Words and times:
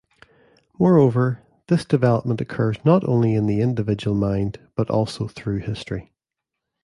Moreover, 0.79 1.43
this 1.67 1.85
development 1.85 2.41
occurs 2.41 2.83
not 2.83 3.07
only 3.07 3.35
in 3.35 3.45
the 3.45 3.61
individual 3.61 4.15
mind, 4.15 4.57
but 4.75 4.89
also 4.89 5.27
through 5.27 5.59
history. 5.59 6.11